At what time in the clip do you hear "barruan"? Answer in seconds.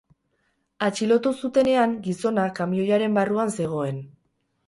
3.21-3.55